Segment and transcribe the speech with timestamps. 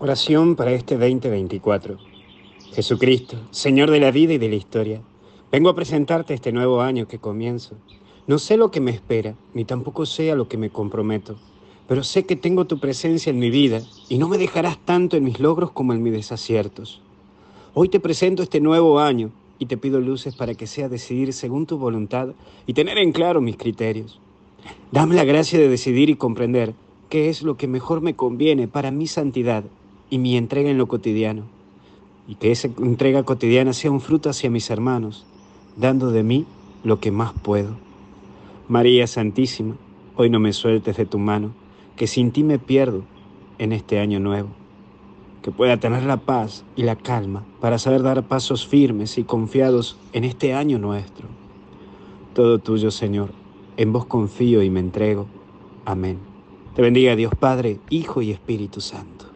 [0.00, 1.98] Oración para este 2024.
[2.72, 5.02] Jesucristo, Señor de la vida y de la historia,
[5.50, 7.74] vengo a presentarte este nuevo año que comienzo.
[8.28, 11.34] No sé lo que me espera, ni tampoco sé a lo que me comprometo,
[11.88, 15.24] pero sé que tengo tu presencia en mi vida y no me dejarás tanto en
[15.24, 17.00] mis logros como en mis desaciertos.
[17.74, 21.66] Hoy te presento este nuevo año y te pido luces para que sea decidir según
[21.66, 22.34] tu voluntad
[22.68, 24.20] y tener en claro mis criterios.
[24.92, 26.74] Dame la gracia de decidir y comprender
[27.08, 29.64] qué es lo que mejor me conviene para mi santidad
[30.10, 31.42] y mi entrega en lo cotidiano.
[32.26, 35.24] Y que esa entrega cotidiana sea un fruto hacia mis hermanos,
[35.76, 36.46] dando de mí
[36.84, 37.76] lo que más puedo.
[38.68, 39.76] María Santísima,
[40.16, 41.52] hoy no me sueltes de tu mano,
[41.96, 43.02] que sin ti me pierdo
[43.58, 44.48] en este año nuevo.
[45.42, 49.96] Que pueda tener la paz y la calma para saber dar pasos firmes y confiados
[50.12, 51.28] en este año nuestro.
[52.34, 53.30] Todo tuyo, Señor,
[53.76, 55.26] en vos confío y me entrego.
[55.84, 56.18] Amén.
[56.74, 59.27] Te bendiga Dios Padre, Hijo y Espíritu Santo.